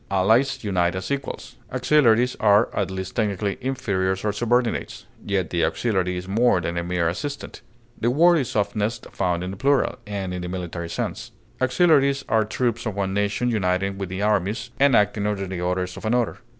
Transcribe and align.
Allies 0.09 0.63
unite 0.63 0.95
as 0.95 1.11
equals; 1.11 1.57
auxiliaries 1.71 2.35
are, 2.39 2.75
at 2.75 2.89
least 2.89 3.15
technically, 3.15 3.59
inferiors 3.61 4.25
or 4.25 4.33
subordinates. 4.33 5.05
Yet 5.23 5.51
the 5.51 5.63
auxiliary 5.63 6.17
is 6.17 6.27
more 6.27 6.59
than 6.59 6.75
a 6.75 6.83
mere 6.83 7.07
assistant. 7.07 7.61
The 7.99 8.09
word 8.09 8.37
is 8.37 8.55
oftenest 8.55 9.05
found 9.11 9.43
in 9.43 9.51
the 9.51 9.57
plural, 9.57 9.99
and 10.07 10.33
in 10.33 10.41
the 10.41 10.49
military 10.49 10.89
sense; 10.89 11.33
auxiliaries 11.61 12.25
are 12.27 12.45
troops 12.45 12.87
of 12.87 12.95
one 12.95 13.13
nation 13.13 13.51
uniting 13.51 13.99
with 13.99 14.09
the 14.09 14.23
armies, 14.23 14.71
and 14.79 14.95
acting 14.95 15.27
under 15.27 15.45
the 15.45 15.61
orders, 15.61 15.95
of 15.95 16.03
another. 16.05 16.39